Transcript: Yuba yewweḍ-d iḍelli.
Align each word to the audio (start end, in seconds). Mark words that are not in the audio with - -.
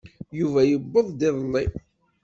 Yuba 0.39 0.61
yewweḍ-d 0.69 1.21
iḍelli. 1.29 1.65